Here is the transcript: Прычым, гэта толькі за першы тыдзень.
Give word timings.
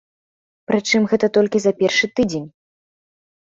Прычым, 0.71 1.05
гэта 1.11 1.29
толькі 1.37 1.61
за 1.67 1.71
першы 1.83 2.11
тыдзень. 2.21 2.47